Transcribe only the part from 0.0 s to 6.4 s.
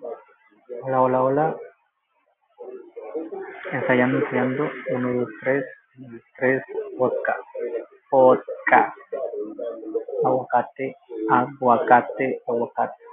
Hola, hola, hola. Ensayando, ensayando. Uno, dos, tres. Uno, dos,